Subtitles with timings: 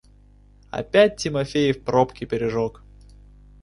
[0.71, 2.81] Опять Тимофеев пробки пережег!